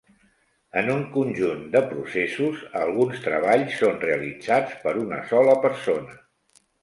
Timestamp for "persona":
5.69-6.19